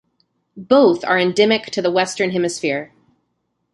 [0.57, 2.91] Both are endemic to the Western Hemisphere.